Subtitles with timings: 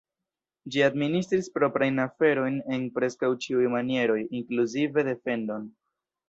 [0.75, 5.71] Ĝi administris proprajn aferojn en preskaŭ ĉiuj manieroj, inkluzive defendon.